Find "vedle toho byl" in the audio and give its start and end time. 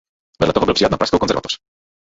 0.41-0.73